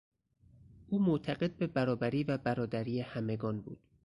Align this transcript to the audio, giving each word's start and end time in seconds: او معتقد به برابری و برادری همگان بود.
او 0.87 0.99
معتقد 0.99 1.57
به 1.57 1.67
برابری 1.67 2.23
و 2.23 2.37
برادری 2.37 3.01
همگان 3.01 3.61
بود. 3.61 3.79